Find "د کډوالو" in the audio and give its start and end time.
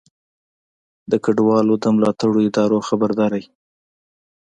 1.11-1.73